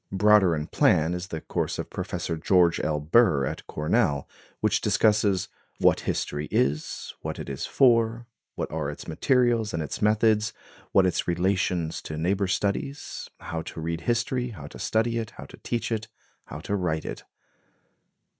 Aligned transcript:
Broader 0.11 0.55
in 0.55 0.65
plan 0.65 1.13
is 1.13 1.27
the 1.27 1.41
course 1.41 1.77
of 1.77 1.91
Professor 1.91 2.35
George 2.35 2.79
L. 2.83 2.99
Burr 2.99 3.45
at 3.45 3.67
Cornell, 3.67 4.27
which 4.59 4.81
discusses 4.81 5.47
"what 5.77 5.99
history 5.99 6.47
is, 6.49 7.13
what 7.21 7.37
it 7.37 7.47
is 7.47 7.67
for, 7.67 8.25
what 8.55 8.71
are 8.71 8.89
its 8.89 9.07
materials 9.07 9.75
and 9.75 9.83
its 9.83 10.01
methods, 10.01 10.53
what 10.91 11.05
its 11.05 11.27
relations 11.27 12.01
to 12.01 12.17
neighbor 12.17 12.47
studies, 12.47 13.29
how 13.41 13.61
to 13.61 13.79
read 13.79 14.01
history, 14.01 14.49
how 14.49 14.65
to 14.65 14.79
study 14.79 15.19
it, 15.19 15.33
how 15.37 15.45
to 15.45 15.57
teach 15.57 15.91
it, 15.91 16.07
how 16.45 16.59
to 16.61 16.75
write 16.75 17.05
it." 17.05 17.23